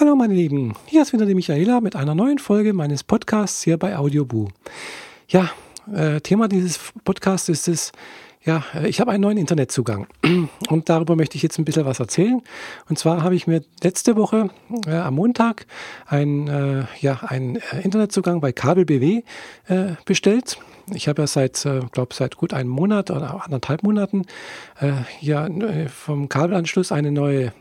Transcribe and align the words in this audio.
Hallo 0.00 0.16
meine 0.16 0.34
Lieben, 0.34 0.74
hier 0.86 1.02
ist 1.02 1.12
wieder 1.12 1.24
die 1.24 1.36
Michaela 1.36 1.80
mit 1.80 1.94
einer 1.94 2.16
neuen 2.16 2.38
Folge 2.38 2.72
meines 2.72 3.04
Podcasts 3.04 3.62
hier 3.62 3.76
bei 3.76 3.96
Audioboo. 3.96 4.48
Ja, 5.28 5.50
äh, 5.94 6.20
Thema 6.20 6.48
dieses 6.48 6.80
Podcasts 7.04 7.48
ist 7.48 7.68
es, 7.68 7.92
ja, 8.42 8.64
äh, 8.74 8.88
ich 8.88 9.00
habe 9.00 9.12
einen 9.12 9.20
neuen 9.20 9.38
Internetzugang 9.38 10.08
und 10.68 10.88
darüber 10.88 11.14
möchte 11.14 11.36
ich 11.36 11.44
jetzt 11.44 11.60
ein 11.60 11.64
bisschen 11.64 11.84
was 11.84 12.00
erzählen. 12.00 12.42
Und 12.88 12.98
zwar 12.98 13.22
habe 13.22 13.36
ich 13.36 13.46
mir 13.46 13.62
letzte 13.84 14.16
Woche 14.16 14.50
äh, 14.84 14.96
am 14.96 15.14
Montag 15.14 15.64
ein, 16.06 16.48
äh, 16.48 16.86
ja, 17.00 17.20
einen 17.28 17.56
äh, 17.56 17.82
Internetzugang 17.84 18.40
bei 18.40 18.50
Kabel 18.50 18.86
BW 18.86 19.22
äh, 19.68 19.92
bestellt 20.06 20.58
ich 20.92 21.08
habe 21.08 21.22
ja 21.22 21.26
seit, 21.26 21.64
äh, 21.64 21.80
glaube 21.92 22.14
seit 22.14 22.36
gut 22.36 22.52
einem 22.52 22.70
Monat 22.70 23.10
oder 23.10 23.44
anderthalb 23.44 23.82
Monaten 23.82 24.26
äh, 24.80 24.92
hier 25.18 25.46
äh, 25.46 25.88
vom 25.88 26.28
Kabelanschluss 26.28 26.92
eine 26.92 27.10
neue 27.10 27.52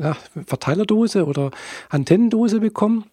ja, 0.00 0.16
Verteilerdose 0.46 1.26
oder 1.26 1.50
Antennendose 1.88 2.60
bekommen. 2.60 3.04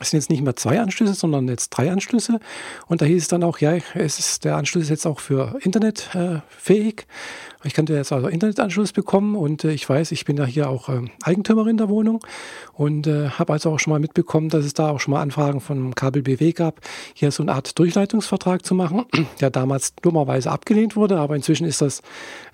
Es 0.00 0.10
sind 0.10 0.20
jetzt 0.20 0.30
nicht 0.30 0.42
mehr 0.42 0.54
zwei 0.54 0.80
Anschlüsse, 0.80 1.14
sondern 1.14 1.48
jetzt 1.48 1.70
drei 1.70 1.90
Anschlüsse. 1.90 2.38
Und 2.86 3.02
da 3.02 3.06
hieß 3.06 3.22
es 3.22 3.28
dann 3.28 3.42
auch, 3.42 3.58
ja, 3.58 3.76
es 3.94 4.18
ist, 4.18 4.44
der 4.44 4.56
Anschluss 4.56 4.84
ist 4.84 4.90
jetzt 4.90 5.06
auch 5.06 5.20
für 5.20 5.58
Internet 5.62 6.14
äh, 6.14 6.40
fähig. 6.48 7.06
Ich 7.64 7.74
könnte 7.74 7.94
jetzt 7.94 8.12
also 8.12 8.28
Internetanschluss 8.28 8.92
bekommen 8.92 9.34
und 9.34 9.64
äh, 9.64 9.72
ich 9.72 9.88
weiß, 9.88 10.12
ich 10.12 10.24
bin 10.24 10.36
ja 10.36 10.44
hier 10.44 10.68
auch 10.68 10.88
äh, 10.88 11.00
Eigentümerin 11.24 11.76
der 11.76 11.88
Wohnung 11.88 12.24
und 12.74 13.08
äh, 13.08 13.30
habe 13.30 13.52
also 13.52 13.72
auch 13.72 13.80
schon 13.80 13.92
mal 13.92 13.98
mitbekommen, 13.98 14.48
dass 14.48 14.64
es 14.64 14.74
da 14.74 14.90
auch 14.90 15.00
schon 15.00 15.12
mal 15.12 15.20
Anfragen 15.20 15.60
von 15.60 15.92
Kabel 15.96 16.22
BW 16.22 16.52
gab, 16.52 16.80
hier 17.14 17.32
so 17.32 17.42
eine 17.42 17.52
Art 17.52 17.76
Durchleitungsvertrag 17.76 18.64
zu 18.64 18.76
machen, 18.76 19.06
der 19.40 19.50
damals 19.50 19.96
dummerweise 19.96 20.52
abgelehnt 20.52 20.94
wurde, 20.94 21.18
aber 21.18 21.34
inzwischen 21.34 21.66
ist 21.66 21.80
das, 21.80 22.02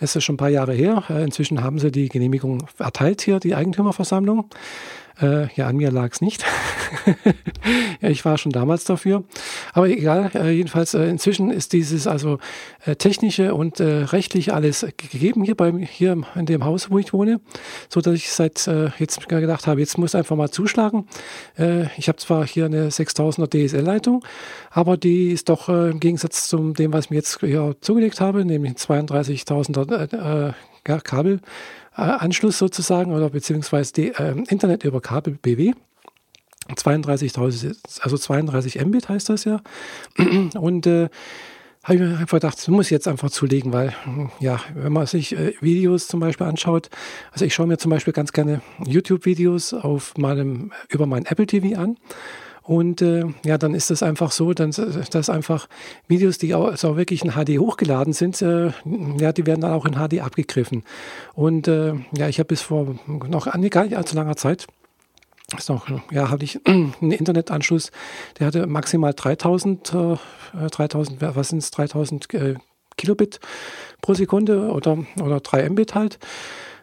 ist 0.01 0.17
das 0.17 0.25
schon 0.25 0.35
ein 0.35 0.39
paar 0.39 0.49
Jahre 0.49 0.73
her. 0.73 1.05
Äh, 1.11 1.23
inzwischen 1.23 1.63
haben 1.63 1.79
sie 1.79 1.93
die 1.93 2.09
Genehmigung 2.09 2.67
erteilt 2.79 3.21
hier, 3.21 3.41
die 3.41 3.55
Eigentümerversammlung. 3.55 4.47
Äh, 5.21 5.53
ja, 5.55 5.69
an 5.69 5.77
mir 5.77 5.91
lag 5.91 6.11
es 6.13 6.21
nicht. 6.21 6.45
ja, 8.01 8.09
ich 8.09 8.25
war 8.25 8.39
schon 8.39 8.53
damals 8.53 8.85
dafür. 8.85 9.25
Aber 9.73 9.89
egal, 9.89 10.31
äh, 10.35 10.51
jedenfalls 10.51 10.95
äh, 10.95 11.05
inzwischen 11.05 11.51
ist 11.51 11.73
dieses 11.73 12.07
also 12.07 12.39
äh, 12.85 12.97
technische 12.97 13.55
und 13.55 13.81
äh, 13.81 14.05
rechtliche 14.05 14.55
alles 14.55 14.87
gegeben 14.97 15.45
hier, 15.45 15.55
bei, 15.55 15.73
hier 15.73 16.23
in 16.35 16.47
dem 16.47 16.65
Haus, 16.65 16.91
wo 16.91 16.99
ich 16.99 17.13
wohne, 17.13 17.41
so 17.89 18.01
dass 18.01 18.15
ich 18.15 18.33
seit 18.33 18.67
äh, 18.67 18.91
jetzt 18.99 19.29
gedacht 19.29 19.67
habe, 19.67 19.81
jetzt 19.81 19.99
muss 19.99 20.15
einfach 20.15 20.37
mal 20.37 20.51
zuschlagen. 20.51 21.07
ich 21.97 22.09
habe 22.09 22.19
zwar 22.19 22.47
hier 22.47 22.67
eine 22.67 22.89
6000er 22.89 23.49
DSL-Leitung, 23.49 24.25
aber 24.71 24.97
die 24.97 25.31
ist 25.31 25.49
doch 25.49 25.69
im 25.69 26.01
Gegensatz 26.01 26.49
zu 26.49 26.73
dem, 26.73 26.93
was 26.93 27.07
ich 27.07 27.11
mir 27.11 27.17
jetzt 27.17 27.41
hier 27.41 27.77
zugelegt 27.81 28.21
habe, 28.21 28.45
nämlich 28.45 28.75
32.000er 28.75 30.55
ja, 30.87 31.01
Kabel 31.01 31.41
Anschluss 31.95 32.59
sozusagen 32.59 33.13
oder 33.13 33.31
beziehungsweise 33.31 33.93
die, 33.93 34.09
äh, 34.09 34.35
Internet 34.49 34.85
über 34.85 35.01
Kabel 35.01 35.39
BW. 35.41 35.73
32.000, 36.69 37.77
also 38.01 38.17
32 38.17 38.83
Mbit 38.85 39.09
heißt 39.09 39.29
das 39.29 39.45
ja. 39.45 39.61
Und 40.55 40.87
äh, 40.87 41.11
habe 41.83 41.95
ich 41.97 42.01
mir 42.01 42.19
einfach 42.19 42.39
gedacht, 42.39 42.57
das 42.57 42.69
muss 42.69 42.87
ich 42.87 42.91
jetzt 42.91 43.07
einfach 43.07 43.31
zulegen, 43.31 43.73
weil, 43.75 43.95
ja, 44.41 44.59
wenn 44.75 44.93
man 44.93 45.07
sich 45.07 45.37
äh, 45.37 45.53
Videos 45.61 46.09
zum 46.09 46.21
Beispiel 46.21 46.47
anschaut, 46.47 46.89
also 47.33 47.45
ich 47.45 47.55
schaue 47.55 47.67
mir 47.67 47.77
zum 47.77 47.91
Beispiel 47.91 48.15
ganz 48.15 48.33
gerne 48.33 48.63
YouTube-Videos 48.87 49.75
auf 49.75 50.17
meinem, 50.17 50.73
über 50.89 51.05
mein 51.05 51.27
Apple 51.27 51.47
TV 51.47 51.79
an 51.79 51.99
und 52.65 53.03
äh, 53.03 53.25
ja, 53.45 53.59
dann 53.59 53.75
ist 53.75 53.91
es 53.91 54.03
einfach 54.03 54.33
so, 54.33 54.55
dann, 54.55 54.73
dass 55.11 55.29
einfach 55.29 55.69
Videos, 56.09 56.39
die 56.39 56.55
auch, 56.55 56.69
also 56.69 56.97
wirklich 56.97 57.25
in 57.25 57.33
HD 57.33 57.59
hochgeladen 57.59 58.13
sind, 58.13 58.41
äh, 58.43 58.73
ja, 59.19 59.33
die 59.33 59.47
werden 59.47 59.61
dann 59.61 59.73
auch 59.73 59.85
in 59.85 59.95
HD 59.95 60.21
abgegriffen. 60.21 60.83
Und 61.35 61.69
äh, 61.69 61.95
ja, 62.17 62.29
ich 62.29 62.39
habe 62.39 62.49
bis 62.49 62.63
vor 62.63 62.97
noch 63.07 63.47
gar 63.47 63.59
nicht 63.59 63.97
allzu 63.97 64.17
langer 64.17 64.37
Zeit 64.37 64.67
ist 65.59 65.69
noch, 65.69 65.87
ja, 66.11 66.31
hatte 66.31 66.45
ich 66.45 66.61
einen 66.67 67.13
Internetanschluss, 67.13 67.93
der 68.39 68.47
hatte 68.47 68.67
maximal 68.67 69.13
3000, 69.15 69.95
äh, 69.95 70.17
3000, 70.71 71.21
was 71.21 71.51
sind 71.51 71.59
es, 71.59 71.71
3000 71.71 72.35
äh, 72.35 72.55
Kilobit 72.97 73.41
pro 74.01 74.15
Sekunde 74.15 74.71
oder, 74.71 74.99
oder 75.21 75.41
3 75.41 75.69
Mbit 75.71 75.95
halt. 75.95 76.19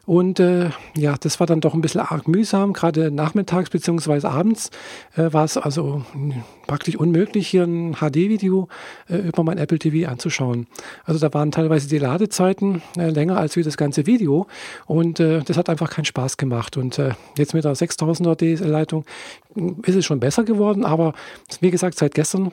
Und 0.06 0.40
äh, 0.40 0.70
ja, 0.98 1.16
das 1.20 1.40
war 1.40 1.48
dann 1.48 1.62
doch 1.62 1.74
ein 1.74 1.82
bisschen 1.82 2.02
arg 2.02 2.28
mühsam. 2.28 2.74
Gerade 2.74 3.12
nachmittags 3.12 3.70
bzw. 3.70 4.28
abends 4.28 4.72
äh, 5.16 5.32
war 5.32 5.46
es 5.46 5.58
also 5.58 6.04
praktisch 6.66 6.96
unmöglich, 6.96 7.48
hier 7.48 7.64
ein 7.64 7.96
HD-Video 7.96 8.68
äh, 9.10 9.18
über 9.18 9.44
mein 9.44 9.58
Apple 9.58 9.78
TV 9.78 10.10
anzuschauen. 10.10 10.68
Also 11.06 11.20
da 11.20 11.34
waren 11.34 11.52
teilweise 11.52 11.88
die 11.88 12.00
Ladezeiten 12.00 12.82
äh, 12.98 13.10
länger 13.10 13.38
als 13.38 13.56
wie 13.56 13.64
das 13.64 13.78
ganze 13.78 14.08
Video. 14.08 14.48
Und 14.86 15.20
äh, 15.20 15.42
das 15.44 15.58
hat 15.58 15.70
einfach 15.70 15.90
keinen 15.90 16.06
Spaß 16.06 16.38
gemacht. 16.38 16.78
Und 16.78 16.98
äh, 16.98 17.12
jetzt 17.38 17.54
mit 17.54 17.64
der 17.64 17.76
6000er 17.76 18.36
DSL-Leitung 18.36 19.06
ist 19.84 19.96
es 19.96 20.06
schon 20.06 20.20
besser 20.20 20.44
geworden. 20.44 20.84
Aber 20.84 21.14
wie 21.60 21.72
gesagt, 21.72 21.98
seit 21.98 22.16
gestern 22.16 22.52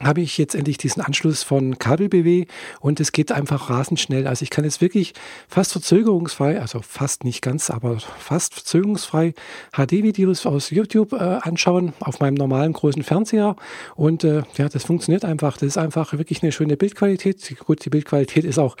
habe 0.00 0.20
ich 0.20 0.38
jetzt 0.38 0.54
endlich 0.54 0.78
diesen 0.78 1.02
Anschluss 1.02 1.42
von 1.42 1.78
Kabel 1.78 2.08
BW 2.08 2.46
und 2.80 3.00
es 3.00 3.12
geht 3.12 3.32
einfach 3.32 3.70
rasend 3.70 4.00
schnell. 4.00 4.26
Also 4.26 4.42
ich 4.42 4.50
kann 4.50 4.64
jetzt 4.64 4.80
wirklich 4.80 5.14
fast 5.48 5.72
verzögerungsfrei, 5.72 6.60
also 6.60 6.80
fast 6.80 7.24
nicht 7.24 7.42
ganz, 7.42 7.70
aber 7.70 7.98
fast 8.18 8.54
verzögerungsfrei 8.54 9.34
HD-Videos 9.72 10.46
aus 10.46 10.70
YouTube 10.70 11.12
äh, 11.12 11.16
anschauen 11.16 11.92
auf 12.00 12.20
meinem 12.20 12.34
normalen 12.34 12.72
großen 12.72 13.02
Fernseher 13.02 13.56
und 13.94 14.24
äh, 14.24 14.42
ja, 14.56 14.68
das 14.68 14.84
funktioniert 14.84 15.24
einfach. 15.24 15.56
Das 15.56 15.68
ist 15.68 15.78
einfach 15.78 16.12
wirklich 16.12 16.42
eine 16.42 16.52
schöne 16.52 16.76
Bildqualität. 16.76 17.56
Gut, 17.64 17.84
die 17.84 17.90
Bildqualität 17.90 18.44
ist 18.44 18.58
auch 18.58 18.76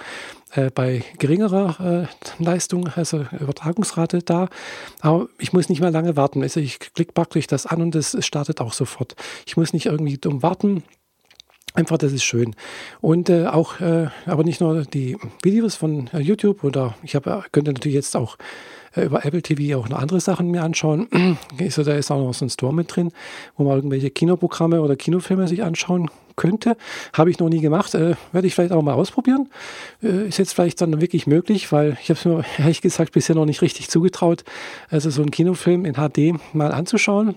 äh, 0.54 0.70
bei 0.70 1.04
geringerer 1.18 2.08
äh, 2.08 2.42
Leistung, 2.42 2.88
also 2.94 3.26
Übertragungsrate 3.38 4.20
da. 4.22 4.48
Aber 5.00 5.28
ich 5.38 5.52
muss 5.52 5.68
nicht 5.68 5.80
mehr 5.80 5.90
lange 5.90 6.16
warten. 6.16 6.42
Also 6.42 6.60
ich 6.60 6.78
klicke 6.78 7.12
praktisch 7.12 7.46
das 7.46 7.66
an 7.66 7.82
und 7.82 7.94
es 7.94 8.16
startet 8.24 8.60
auch 8.60 8.72
sofort. 8.72 9.16
Ich 9.46 9.56
muss 9.56 9.72
nicht 9.72 9.86
irgendwie 9.86 10.18
dumm 10.18 10.42
warten. 10.42 10.82
Einfach, 11.76 11.98
das 11.98 12.12
ist 12.12 12.22
schön. 12.22 12.54
Und 13.00 13.28
äh, 13.28 13.46
auch, 13.46 13.80
äh, 13.80 14.06
aber 14.26 14.44
nicht 14.44 14.60
nur 14.60 14.84
die 14.84 15.18
Videos 15.42 15.74
von 15.74 16.08
äh, 16.12 16.20
YouTube 16.20 16.62
oder 16.62 16.94
ich 17.02 17.16
habe, 17.16 17.42
könnte 17.50 17.72
natürlich 17.72 17.96
jetzt 17.96 18.14
auch 18.14 18.36
äh, 18.36 18.38
über 18.96 19.24
Apple 19.24 19.42
TV 19.42 19.78
auch 19.78 19.88
noch 19.88 19.98
andere 19.98 20.20
Sachen 20.20 20.50
mir 20.50 20.62
anschauen. 20.62 21.08
Also, 21.58 21.82
da 21.82 21.94
ist 21.94 22.10
auch 22.10 22.18
noch 22.18 22.34
so 22.34 22.44
ein 22.44 22.50
Store 22.50 22.74
mit 22.74 22.94
drin, 22.94 23.10
wo 23.56 23.64
man 23.64 23.76
irgendwelche 23.76 24.10
Kinoprogramme 24.10 24.80
oder 24.80 24.96
Kinofilme 24.96 25.48
sich 25.48 25.62
anschauen 25.62 26.10
könnte. 26.36 26.76
Habe 27.12 27.30
ich 27.30 27.38
noch 27.38 27.48
nie 27.48 27.60
gemacht. 27.60 27.94
Äh, 27.94 28.14
werde 28.32 28.46
ich 28.46 28.54
vielleicht 28.54 28.72
auch 28.72 28.82
mal 28.82 28.94
ausprobieren. 28.94 29.48
Äh, 30.02 30.28
ist 30.28 30.38
jetzt 30.38 30.54
vielleicht 30.54 30.80
dann 30.80 31.00
wirklich 31.00 31.26
möglich, 31.26 31.70
weil 31.72 31.96
ich 32.02 32.10
habe 32.10 32.18
es 32.18 32.24
mir 32.24 32.44
ehrlich 32.58 32.82
gesagt 32.82 33.12
bisher 33.12 33.36
noch 33.36 33.44
nicht 33.44 33.62
richtig 33.62 33.88
zugetraut, 33.88 34.44
also 34.88 35.10
so 35.10 35.22
einen 35.22 35.30
Kinofilm 35.30 35.84
in 35.84 35.94
HD 35.94 36.38
mal 36.54 36.72
anzuschauen. 36.72 37.36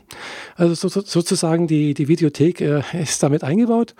Also 0.55 0.89
so, 0.89 1.01
sozusagen 1.01 1.67
die, 1.67 1.93
die 1.93 2.07
Videothek 2.07 2.61
äh, 2.61 2.81
ist 2.93 3.21
damit 3.23 3.43
eingebaut. 3.43 3.95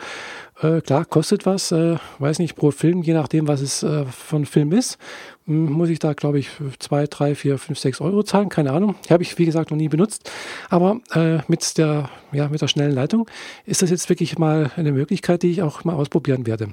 Äh, 0.62 0.82
klar, 0.82 1.06
kostet 1.06 1.46
was, 1.46 1.72
äh, 1.72 1.98
weiß 2.18 2.40
nicht, 2.40 2.56
pro 2.56 2.72
Film, 2.72 3.04
je 3.04 3.14
nachdem, 3.14 3.48
was 3.48 3.62
es 3.62 3.84
äh, 3.84 4.06
von 4.06 4.46
Film 4.46 4.72
ist, 4.72 4.98
muss 5.46 5.90
ich 5.90 6.00
da, 6.00 6.14
glaube 6.14 6.40
ich, 6.40 6.50
zwei, 6.80 7.06
drei, 7.06 7.36
vier, 7.36 7.60
fünf, 7.60 7.78
sechs 7.78 8.02
Euro 8.02 8.24
zahlen, 8.24 8.50
keine 8.50 8.72
Ahnung. 8.72 8.96
Habe 9.10 9.24
ich, 9.24 9.38
wie 9.38 9.46
gesagt, 9.46 9.70
noch 9.70 9.78
nie 9.78 9.88
benutzt. 9.88 10.32
Aber 10.70 11.00
äh, 11.14 11.40
mit, 11.48 11.78
der, 11.78 12.10
ja, 12.32 12.50
mit 12.50 12.62
der 12.62 12.68
schnellen 12.68 12.94
Leitung 12.94 13.30
ist 13.66 13.82
das 13.84 13.92
jetzt 13.92 14.10
wirklich 14.10 14.40
mal 14.40 14.72
eine 14.76 14.92
Möglichkeit, 14.92 15.44
die 15.44 15.52
ich 15.52 15.62
auch 15.62 15.84
mal 15.84 15.94
ausprobieren 15.94 16.48
werde. 16.48 16.70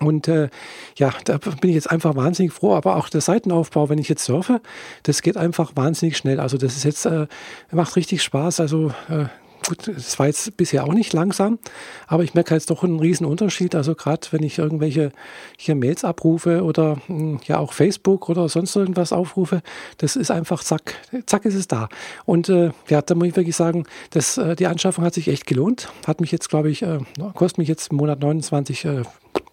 Und 0.00 0.28
äh, 0.28 0.48
ja, 0.96 1.12
da 1.24 1.38
bin 1.38 1.70
ich 1.70 1.74
jetzt 1.74 1.90
einfach 1.90 2.16
wahnsinnig 2.16 2.52
froh. 2.52 2.74
Aber 2.74 2.96
auch 2.96 3.08
der 3.08 3.20
Seitenaufbau, 3.20 3.88
wenn 3.88 3.98
ich 3.98 4.08
jetzt 4.08 4.24
surfe, 4.24 4.60
das 5.04 5.22
geht 5.22 5.36
einfach 5.36 5.72
wahnsinnig 5.74 6.16
schnell. 6.16 6.40
Also 6.40 6.58
das 6.58 6.76
ist 6.76 6.84
jetzt, 6.84 7.06
äh, 7.06 7.26
macht 7.70 7.96
richtig 7.96 8.22
Spaß. 8.22 8.60
Also 8.60 8.92
äh, 9.08 9.26
gut, 9.66 9.88
es 9.88 10.18
war 10.18 10.26
jetzt 10.26 10.56
bisher 10.56 10.84
auch 10.84 10.92
nicht 10.92 11.12
langsam, 11.12 11.58
aber 12.06 12.22
ich 12.22 12.34
merke 12.34 12.54
jetzt 12.54 12.70
doch 12.70 12.84
einen 12.84 13.00
riesen 13.00 13.26
Unterschied. 13.26 13.74
Also 13.74 13.94
gerade 13.94 14.26
wenn 14.30 14.42
ich 14.42 14.58
irgendwelche 14.58 15.12
hier 15.56 15.74
Mails 15.74 16.04
abrufe 16.04 16.62
oder 16.62 16.98
hm, 17.06 17.40
ja 17.46 17.58
auch 17.58 17.72
Facebook 17.72 18.28
oder 18.28 18.48
sonst 18.48 18.74
irgendwas 18.76 19.12
aufrufe, 19.12 19.62
das 19.98 20.16
ist 20.16 20.30
einfach 20.30 20.62
zack, 20.62 20.94
zack 21.26 21.44
ist 21.44 21.54
es 21.54 21.68
da. 21.68 21.88
Und 22.24 22.48
äh, 22.48 22.70
ja, 22.88 23.02
da 23.02 23.14
muss 23.14 23.28
ich 23.28 23.36
wirklich 23.36 23.56
sagen, 23.56 23.84
dass 24.10 24.38
äh, 24.38 24.56
die 24.56 24.66
Anschaffung 24.66 25.04
hat 25.04 25.14
sich 25.14 25.28
echt 25.28 25.46
gelohnt. 25.46 25.88
Hat 26.06 26.20
mich 26.20 26.32
jetzt, 26.32 26.48
glaube 26.48 26.70
ich, 26.70 26.82
äh, 26.82 27.00
kostet 27.34 27.58
mich 27.58 27.68
jetzt 27.68 27.90
im 27.90 27.98
Monat 27.98 28.20
29 28.20 28.84
äh, 28.84 29.02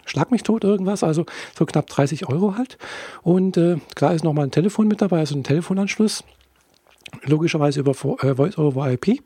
Schlag 0.06 0.31
mich 0.31 0.44
tot 0.44 0.65
irgendwas, 0.65 1.01
also 1.01 1.25
so 1.57 1.65
knapp 1.65 1.88
30 1.88 2.27
Euro 2.27 2.57
halt. 2.57 2.77
Und 3.21 3.56
äh, 3.56 3.77
klar 3.95 4.13
ist 4.13 4.25
nochmal 4.25 4.45
ein 4.45 4.51
Telefon 4.51 4.89
mit 4.89 5.01
dabei, 5.01 5.19
also 5.19 5.36
ein 5.36 5.45
Telefonanschluss 5.45 6.25
logischerweise 7.24 7.80
über 7.80 7.92
äh, 7.92 8.36
Voice 8.36 8.57
over 8.57 8.92
IP 8.92 9.21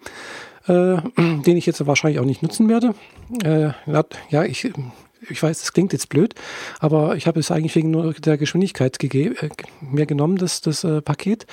äh, 0.68 0.98
den 1.18 1.58
ich 1.58 1.66
jetzt 1.66 1.86
wahrscheinlich 1.86 2.20
auch 2.20 2.26
nicht 2.26 2.44
nutzen 2.44 2.70
werde. 2.70 2.94
Äh, 3.44 3.72
ja, 4.30 4.44
ich, 4.44 4.72
ich 5.30 5.44
weiß, 5.44 5.60
das 5.60 5.74
klingt 5.74 5.94
jetzt 5.94 6.10
blöd, 6.10 6.36
aber 6.80 7.16
ich 7.16 7.28
habe 7.28 7.40
es 7.40 7.52
eigentlich 7.52 7.76
wegen 7.76 7.92
nur 7.92 8.14
der 8.14 8.38
Geschwindigkeit 8.38 9.02
äh, 9.04 9.50
mir 9.82 10.06
genommen, 10.06 10.38
das, 10.38 10.62
das 10.62 10.84
äh, 10.84 11.02
Paket. 11.02 11.46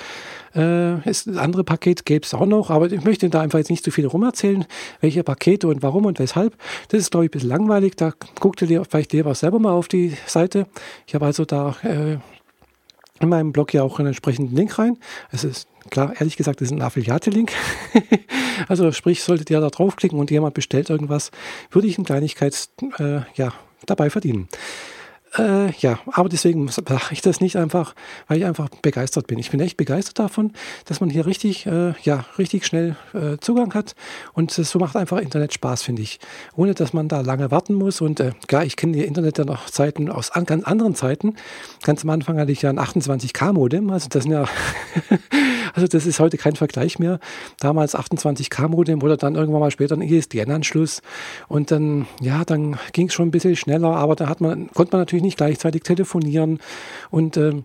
Äh, 0.55 1.07
ist, 1.09 1.27
das 1.27 1.37
andere 1.37 1.63
Paket 1.63 2.05
gäbe 2.05 2.25
es 2.25 2.33
auch 2.33 2.45
noch, 2.45 2.69
aber 2.69 2.91
ich 2.91 3.03
möchte 3.03 3.29
da 3.29 3.41
einfach 3.41 3.59
jetzt 3.59 3.69
nicht 3.69 3.83
zu 3.83 3.91
viel 3.91 4.05
rumerzählen, 4.05 4.65
welche 5.01 5.23
Pakete 5.23 5.67
und 5.67 5.83
warum 5.83 6.05
und 6.05 6.19
weshalb. 6.19 6.55
Das 6.89 6.99
ist, 6.99 7.11
glaube 7.11 7.25
ich, 7.25 7.29
ein 7.29 7.33
bisschen 7.33 7.49
langweilig. 7.49 7.95
Da 7.95 8.13
guckt 8.39 8.61
ihr 8.61 8.85
vielleicht 8.85 9.13
lieber 9.13 9.35
selber 9.35 9.59
mal 9.59 9.71
auf 9.71 9.87
die 9.87 10.13
Seite. 10.27 10.67
Ich 11.07 11.15
habe 11.15 11.25
also 11.25 11.45
da 11.45 11.75
äh, 11.83 12.17
in 13.19 13.29
meinem 13.29 13.51
Blog 13.51 13.73
ja 13.73 13.83
auch 13.83 13.99
einen 13.99 14.09
entsprechenden 14.09 14.55
Link 14.55 14.77
rein. 14.77 14.97
Es 15.31 15.43
ist 15.43 15.67
klar, 15.89 16.13
ehrlich 16.17 16.37
gesagt, 16.37 16.61
das 16.61 16.67
ist 16.67 16.71
ein 16.73 16.81
Affiliate-Link. 16.81 17.51
also 18.67 18.91
sprich, 18.91 19.23
solltet 19.23 19.49
ihr 19.49 19.59
da 19.59 19.69
draufklicken 19.69 20.19
und 20.19 20.31
jemand 20.31 20.53
bestellt 20.53 20.89
irgendwas, 20.89 21.31
würde 21.71 21.87
ich 21.87 21.97
eine 21.97 22.05
Kleinigkeit 22.05 22.69
äh, 22.99 23.21
ja, 23.35 23.53
dabei 23.85 24.09
verdienen. 24.09 24.47
Äh, 25.37 25.71
ja, 25.79 25.99
aber 26.13 26.29
deswegen 26.29 26.67
sage 26.69 27.01
ich 27.11 27.21
das 27.21 27.41
nicht 27.41 27.57
einfach, 27.57 27.93
weil 28.27 28.37
ich 28.37 28.45
einfach 28.45 28.69
begeistert 28.81 29.27
bin. 29.27 29.37
Ich 29.37 29.51
bin 29.51 29.59
echt 29.59 29.75
begeistert 29.75 30.19
davon, 30.19 30.53
dass 30.85 31.01
man 31.01 31.09
hier 31.09 31.25
richtig, 31.25 31.65
äh, 31.65 31.93
ja, 32.03 32.25
richtig 32.37 32.65
schnell 32.65 32.95
äh, 33.13 33.37
Zugang 33.39 33.73
hat 33.73 33.95
und 34.33 34.51
so 34.51 34.79
macht 34.79 34.95
einfach 34.95 35.17
Internet 35.17 35.53
Spaß, 35.53 35.83
finde 35.83 36.03
ich. 36.03 36.19
Ohne, 36.55 36.73
dass 36.73 36.93
man 36.93 37.07
da 37.07 37.21
lange 37.21 37.51
warten 37.51 37.73
muss 37.73 38.01
und 38.01 38.19
äh, 38.19 38.31
klar, 38.47 38.63
ich 38.63 38.77
kenne 38.77 38.93
die 38.93 39.03
Internet 39.03 39.37
ja 39.37 39.45
noch 39.45 39.69
Zeiten 39.69 40.09
aus 40.09 40.31
an, 40.31 40.45
ganz 40.45 40.63
anderen 40.63 40.95
Zeiten. 40.95 41.35
Ganz 41.83 42.03
am 42.03 42.11
Anfang 42.11 42.39
hatte 42.39 42.51
ich 42.51 42.61
ja 42.61 42.69
ein 42.69 42.79
28K 42.79 43.51
Modem, 43.51 43.89
also 43.89 44.07
das 44.09 44.23
sind 44.23 44.31
ja, 44.31 44.45
also 45.75 45.87
das 45.87 46.05
ist 46.05 46.19
heute 46.19 46.37
kein 46.37 46.55
Vergleich 46.55 46.99
mehr. 46.99 47.19
Damals 47.59 47.95
28K 47.95 48.69
Modem 48.69 49.03
oder 49.03 49.17
dann 49.17 49.35
irgendwann 49.35 49.59
mal 49.59 49.71
später 49.71 49.95
ein 49.95 50.01
ISDN-Anschluss 50.01 51.01
und 51.47 51.69
dann, 51.69 52.07
ja, 52.21 52.45
dann 52.45 52.79
ging 52.93 53.07
es 53.07 53.13
schon 53.13 53.27
ein 53.27 53.31
bisschen 53.31 53.55
schneller, 53.55 53.95
aber 53.95 54.15
da 54.15 54.29
hat 54.29 54.39
man, 54.39 54.69
konnte 54.71 54.93
man 54.93 55.01
natürlich 55.01 55.23
nicht 55.23 55.37
gleichzeitig 55.37 55.83
telefonieren 55.83 56.59
und 57.11 57.35
äh, 57.37 57.61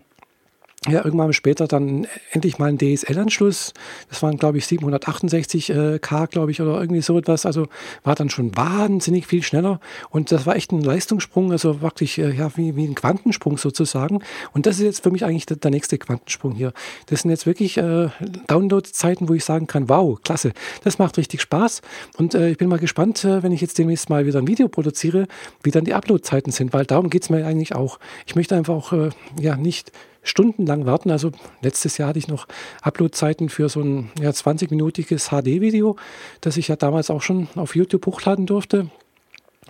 ja, 0.87 1.05
irgendwann 1.05 1.31
später 1.31 1.67
dann 1.67 2.07
endlich 2.31 2.57
mal 2.57 2.69
ein 2.69 2.79
DSL-Anschluss. 2.79 3.75
Das 4.09 4.23
waren, 4.23 4.37
glaube 4.37 4.57
ich, 4.57 4.65
768 4.65 5.69
äh, 5.69 5.99
glaube 5.99 6.49
ich, 6.49 6.59
oder 6.59 6.81
irgendwie 6.81 7.03
so 7.03 7.19
etwas. 7.19 7.45
Also 7.45 7.67
war 8.03 8.15
dann 8.15 8.31
schon 8.31 8.57
wahnsinnig 8.57 9.27
viel 9.27 9.43
schneller. 9.43 9.79
Und 10.09 10.31
das 10.31 10.47
war 10.47 10.55
echt 10.55 10.71
ein 10.71 10.81
Leistungssprung, 10.81 11.51
also 11.51 11.81
wirklich 11.81 12.17
äh, 12.17 12.31
ja, 12.31 12.49
wie, 12.57 12.75
wie 12.75 12.85
ein 12.85 12.95
Quantensprung 12.95 13.59
sozusagen. 13.59 14.23
Und 14.53 14.65
das 14.65 14.77
ist 14.77 14.85
jetzt 14.85 15.03
für 15.03 15.11
mich 15.11 15.23
eigentlich 15.23 15.45
der, 15.45 15.57
der 15.57 15.69
nächste 15.69 15.99
Quantensprung 15.99 16.53
hier. 16.53 16.73
Das 17.05 17.21
sind 17.21 17.29
jetzt 17.29 17.45
wirklich 17.45 17.77
äh, 17.77 18.09
Download-Zeiten, 18.47 19.29
wo 19.29 19.35
ich 19.35 19.45
sagen 19.45 19.67
kann, 19.67 19.87
wow, 19.87 20.19
klasse, 20.23 20.51
das 20.83 20.97
macht 20.97 21.15
richtig 21.19 21.41
Spaß. 21.41 21.81
Und 22.17 22.33
äh, 22.33 22.49
ich 22.49 22.57
bin 22.57 22.69
mal 22.69 22.79
gespannt, 22.79 23.23
äh, 23.23 23.43
wenn 23.43 23.51
ich 23.51 23.61
jetzt 23.61 23.77
demnächst 23.77 24.09
mal 24.09 24.25
wieder 24.25 24.39
ein 24.39 24.47
Video 24.47 24.67
produziere, 24.67 25.27
wie 25.61 25.69
dann 25.69 25.85
die 25.85 25.93
Upload-Zeiten 25.93 26.49
sind, 26.49 26.73
weil 26.73 26.87
darum 26.87 27.11
geht 27.11 27.21
es 27.21 27.29
mir 27.29 27.45
eigentlich 27.45 27.75
auch. 27.75 27.99
Ich 28.25 28.35
möchte 28.35 28.55
einfach 28.55 28.73
auch 28.73 28.93
äh, 28.93 29.09
ja, 29.39 29.55
nicht 29.55 29.91
stundenlang 30.23 30.85
warten. 30.85 31.11
Also 31.11 31.31
letztes 31.61 31.97
Jahr 31.97 32.09
hatte 32.09 32.19
ich 32.19 32.27
noch 32.27 32.47
Uploadzeiten 32.81 33.49
für 33.49 33.69
so 33.69 33.81
ein 33.81 34.11
ja, 34.19 34.29
20-minütiges 34.29 35.29
HD-Video, 35.29 35.95
das 36.41 36.57
ich 36.57 36.67
ja 36.67 36.75
damals 36.75 37.09
auch 37.09 37.21
schon 37.21 37.47
auf 37.55 37.75
YouTube 37.75 38.05
hochladen 38.05 38.45
durfte 38.45 38.89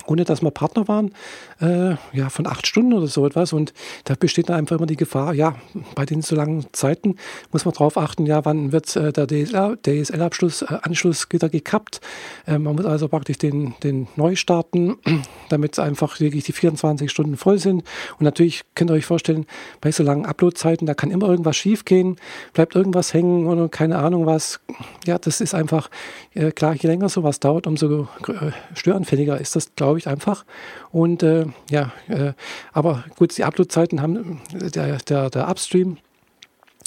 ohne 0.05 0.23
dass 0.23 0.41
wir 0.41 0.51
Partner 0.51 0.87
waren, 0.87 1.13
äh, 1.59 1.95
ja, 2.13 2.29
von 2.29 2.47
acht 2.47 2.67
Stunden 2.67 2.93
oder 2.93 3.07
so 3.07 3.25
etwas. 3.25 3.53
Und 3.53 3.73
da 4.05 4.15
besteht 4.15 4.49
dann 4.49 4.57
einfach 4.57 4.77
immer 4.77 4.85
die 4.85 4.95
Gefahr, 4.95 5.33
ja, 5.33 5.55
bei 5.95 6.05
den 6.05 6.21
so 6.21 6.35
langen 6.35 6.65
Zeiten 6.71 7.15
muss 7.51 7.65
man 7.65 7.73
darauf 7.73 7.97
achten, 7.97 8.25
ja, 8.25 8.45
wann 8.45 8.71
wird 8.71 8.95
äh, 8.95 9.11
der 9.11 9.27
DSL-Anschluss 9.27 10.61
äh, 10.63 10.77
Anschluss 10.81 11.27
wieder 11.29 11.49
gekappt. 11.49 12.01
Äh, 12.45 12.57
man 12.57 12.75
muss 12.75 12.85
also 12.85 13.07
praktisch 13.07 13.37
den, 13.37 13.75
den 13.83 14.07
neu 14.15 14.35
starten, 14.35 14.97
damit 15.49 15.77
einfach 15.79 16.19
wirklich 16.19 16.43
die 16.43 16.53
24 16.53 17.09
Stunden 17.09 17.37
voll 17.37 17.59
sind. 17.59 17.83
Und 18.19 18.23
natürlich 18.23 18.63
könnt 18.75 18.91
ihr 18.91 18.95
euch 18.95 19.05
vorstellen, 19.05 19.45
bei 19.79 19.91
so 19.91 20.03
langen 20.03 20.25
Upload-Zeiten, 20.25 20.85
da 20.85 20.93
kann 20.93 21.11
immer 21.11 21.27
irgendwas 21.27 21.57
schief 21.57 21.85
gehen, 21.85 22.17
bleibt 22.53 22.75
irgendwas 22.75 23.13
hängen 23.13 23.47
oder 23.47 23.69
keine 23.69 23.97
Ahnung 23.99 24.25
was. 24.25 24.59
Ja, 25.05 25.17
das 25.17 25.41
ist 25.41 25.53
einfach, 25.53 25.89
äh, 26.33 26.51
klar, 26.51 26.75
je 26.75 26.87
länger 26.87 27.09
sowas 27.09 27.39
dauert, 27.39 27.67
umso 27.67 28.07
äh, 28.27 28.51
störanfälliger 28.73 29.39
ist 29.39 29.55
das, 29.55 29.75
glaube 29.75 29.90
ich, 29.90 29.90
einfach. 30.07 30.45
Und 30.91 31.23
äh, 31.23 31.45
ja, 31.69 31.91
äh, 32.07 32.33
aber 32.73 33.03
gut, 33.17 33.37
die 33.37 33.43
Upload-Zeiten 33.43 34.01
haben 34.01 34.41
der, 34.53 34.97
der, 34.97 35.29
der 35.29 35.49
Upstream 35.49 35.97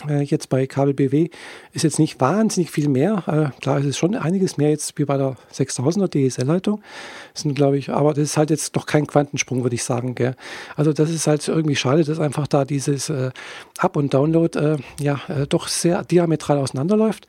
äh, 0.08 0.22
jetzt 0.22 0.48
bei 0.48 0.66
Kabel 0.66 0.94
BW 0.94 1.28
ist 1.72 1.82
jetzt 1.82 1.98
nicht 1.98 2.20
wahnsinnig 2.20 2.70
viel 2.70 2.88
mehr. 2.88 3.22
Äh, 3.26 3.60
klar, 3.60 3.78
es 3.78 3.86
ist 3.86 3.98
schon 3.98 4.14
einiges 4.14 4.56
mehr 4.56 4.70
jetzt 4.70 4.98
wie 4.98 5.04
bei 5.04 5.16
der 5.16 5.36
6000er 5.52 6.08
DSL-Leitung. 6.08 6.82
sind, 7.32 7.54
glaube 7.54 7.78
ich, 7.78 7.90
aber 7.90 8.12
das 8.12 8.24
ist 8.24 8.36
halt 8.36 8.50
jetzt 8.50 8.74
noch 8.74 8.86
kein 8.86 9.06
Quantensprung, 9.06 9.62
würde 9.62 9.74
ich 9.74 9.84
sagen. 9.84 10.14
Gell? 10.14 10.34
Also 10.76 10.92
das 10.92 11.10
ist 11.10 11.26
halt 11.26 11.46
irgendwie 11.46 11.76
schade, 11.76 12.04
dass 12.04 12.18
einfach 12.18 12.46
da 12.46 12.64
dieses 12.64 13.08
äh, 13.08 13.30
Up- 13.78 13.96
und 13.96 14.12
Download 14.14 14.58
äh, 14.58 14.76
ja 15.00 15.20
äh, 15.28 15.46
doch 15.46 15.68
sehr 15.68 16.04
diametral 16.04 16.58
auseinanderläuft. 16.58 17.26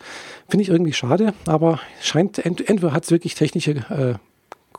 Finde 0.49 0.63
ich 0.63 0.69
irgendwie 0.69 0.93
schade, 0.93 1.33
aber 1.45 1.79
scheint 2.01 2.43
ent 2.43 2.67
entweder 2.67 2.93
hat 2.93 3.03
es 3.03 3.11
wirklich 3.11 3.35
technische 3.35 3.71
äh, 3.71 4.15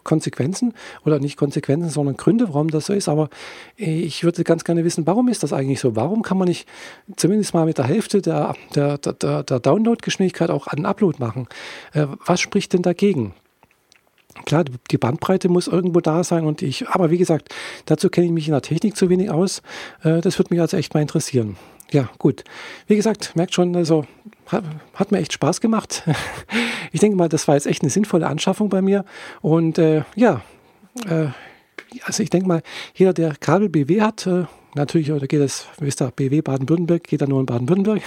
Konsequenzen 0.06 0.72
oder 1.04 1.18
nicht 1.18 1.36
Konsequenzen, 1.36 1.90
sondern 1.90 2.16
Gründe, 2.16 2.48
warum 2.48 2.68
das 2.68 2.86
so 2.86 2.94
ist. 2.94 3.08
Aber 3.08 3.28
ich 3.76 4.24
würde 4.24 4.44
ganz 4.44 4.64
gerne 4.64 4.84
wissen, 4.84 5.06
warum 5.06 5.28
ist 5.28 5.42
das 5.42 5.52
eigentlich 5.52 5.80
so? 5.80 5.96
Warum 5.96 6.22
kann 6.22 6.38
man 6.38 6.48
nicht 6.48 6.66
zumindest 7.16 7.52
mal 7.52 7.66
mit 7.66 7.76
der 7.76 7.84
Hälfte 7.84 8.22
der, 8.22 8.54
der, 8.74 8.96
der, 8.96 9.42
der 9.42 9.60
Download-Geschwindigkeit 9.60 10.50
auch 10.50 10.66
einen 10.68 10.86
Upload 10.86 11.18
machen? 11.18 11.46
Äh, 11.92 12.06
was 12.24 12.40
spricht 12.40 12.72
denn 12.72 12.82
dagegen? 12.82 13.34
Klar, 14.44 14.64
die 14.90 14.98
Bandbreite 14.98 15.48
muss 15.48 15.66
irgendwo 15.66 16.00
da 16.00 16.22
sein 16.22 16.44
und 16.44 16.62
ich, 16.62 16.88
aber 16.88 17.10
wie 17.10 17.18
gesagt, 17.18 17.54
dazu 17.86 18.10
kenne 18.10 18.26
ich 18.26 18.32
mich 18.32 18.48
in 18.48 18.52
der 18.52 18.62
Technik 18.62 18.96
zu 18.96 19.10
wenig 19.10 19.30
aus. 19.30 19.62
Äh, 20.02 20.20
das 20.20 20.38
würde 20.38 20.54
mich 20.54 20.60
also 20.60 20.76
echt 20.76 20.94
mal 20.94 21.00
interessieren 21.00 21.56
ja, 21.90 22.08
gut. 22.18 22.44
Wie 22.86 22.96
gesagt, 22.96 23.36
merkt 23.36 23.54
schon, 23.54 23.74
also 23.76 24.04
hat, 24.46 24.64
hat, 24.94 25.12
mir 25.12 25.18
echt 25.18 25.32
Spaß 25.32 25.60
gemacht. 25.60 26.02
Ich 26.96 27.00
denke 27.00 27.18
mal, 27.18 27.28
das 27.28 27.46
war 27.46 27.56
jetzt 27.56 27.66
echt 27.66 27.82
eine 27.82 27.90
sinnvolle 27.90 28.26
Anschaffung 28.26 28.70
bei 28.70 28.80
mir. 28.80 29.04
Und 29.42 29.76
äh, 29.76 30.04
ja, 30.14 30.40
äh, 31.06 31.26
also 32.04 32.22
ich 32.22 32.30
denke 32.30 32.48
mal, 32.48 32.62
jeder, 32.94 33.12
der 33.12 33.34
Kabel 33.34 33.68
BW 33.68 34.00
hat, 34.00 34.26
äh, 34.26 34.44
natürlich, 34.74 35.12
oder 35.12 35.26
geht 35.26 35.42
es, 35.42 35.66
wisst 35.78 36.00
ihr, 36.00 36.10
BW 36.10 36.40
Baden-Württemberg, 36.40 37.04
geht 37.04 37.20
er 37.20 37.28
nur 37.28 37.40
in 37.40 37.44
Baden-Württemberg. 37.44 38.00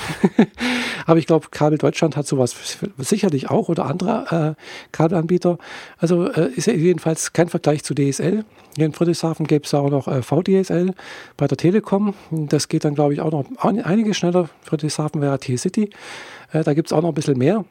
Aber 1.05 1.19
ich 1.19 1.27
glaube, 1.27 1.49
Kabel 1.51 1.77
Deutschland 1.77 2.17
hat 2.17 2.25
sowas 2.25 2.55
sicherlich 2.97 3.51
auch 3.51 3.69
oder 3.69 3.85
andere 3.85 4.55
äh, 4.57 4.63
Kabelanbieter. 4.91 5.59
Also 5.99 6.27
äh, 6.31 6.49
ist 6.55 6.65
ja 6.65 6.73
jedenfalls 6.73 7.31
kein 7.31 7.47
Vergleich 7.47 7.83
zu 7.83 7.93
DSL. 7.93 8.43
Hier 8.75 8.85
in 8.87 8.93
Friedrichshafen 8.93 9.45
gäbe 9.45 9.65
es 9.65 9.73
auch 9.75 9.91
noch 9.91 10.07
äh, 10.07 10.23
VDSL 10.23 10.95
bei 11.37 11.45
der 11.45 11.59
Telekom. 11.59 12.15
Das 12.31 12.67
geht 12.67 12.85
dann, 12.85 12.95
glaube 12.95 13.13
ich, 13.13 13.21
auch 13.21 13.31
noch 13.31 13.45
einige 13.61 14.15
schneller. 14.15 14.49
Friedrichshafen 14.63 15.21
wäre 15.21 15.37
T-City. 15.37 15.91
Äh, 16.53 16.63
da 16.63 16.73
gibt 16.73 16.87
es 16.87 16.93
auch 16.93 17.03
noch 17.03 17.09
ein 17.09 17.13
bisschen 17.13 17.37
mehr 17.37 17.65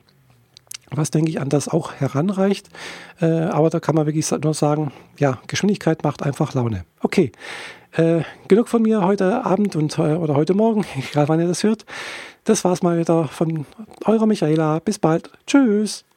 was 0.90 1.10
denke 1.10 1.30
ich 1.30 1.40
an 1.40 1.48
das 1.48 1.68
auch 1.68 1.92
heranreicht. 1.94 2.68
Äh, 3.20 3.26
aber 3.26 3.70
da 3.70 3.80
kann 3.80 3.94
man 3.94 4.06
wirklich 4.06 4.30
nur 4.30 4.54
sagen, 4.54 4.92
ja, 5.18 5.38
Geschwindigkeit 5.46 6.02
macht 6.04 6.22
einfach 6.22 6.54
Laune. 6.54 6.84
Okay, 7.00 7.32
äh, 7.92 8.22
genug 8.48 8.68
von 8.68 8.82
mir 8.82 9.02
heute 9.02 9.44
Abend 9.44 9.76
und 9.76 9.98
äh, 9.98 10.14
oder 10.14 10.34
heute 10.34 10.54
Morgen, 10.54 10.84
egal 11.10 11.28
wann 11.28 11.40
ihr 11.40 11.48
das 11.48 11.62
hört. 11.62 11.84
Das 12.44 12.64
war's 12.64 12.82
mal 12.82 12.98
wieder 12.98 13.28
von 13.28 13.66
eurer 14.04 14.26
Michaela. 14.26 14.78
Bis 14.78 14.98
bald. 14.98 15.30
Tschüss. 15.46 16.07